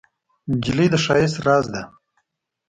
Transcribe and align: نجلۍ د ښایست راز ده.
نجلۍ 0.51 0.87
د 0.91 0.95
ښایست 1.03 1.37
راز 1.45 1.65
ده. 1.73 1.81